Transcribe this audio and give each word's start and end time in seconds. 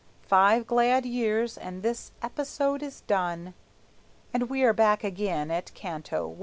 Five 0.25 0.65
glad 0.65 1.05
years, 1.05 1.59
and 1.59 1.83
this 1.83 2.11
"episode" 2.23 2.81
is 2.81 3.01
done, 3.01 3.53
And 4.33 4.49
we 4.49 4.63
are 4.63 4.73
back 4.73 5.03
again 5.03 5.51
at 5.51 5.71
Canto 5.75 6.31
I. 6.31 6.39